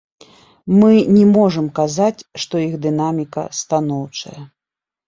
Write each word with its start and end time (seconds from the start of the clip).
Мы 0.79 0.87
не 1.17 1.25
можам 1.35 1.69
казаць, 1.81 2.25
што 2.45 2.65
іх 2.67 2.73
дынаміка 2.87 3.47
станоўчая. 3.61 4.37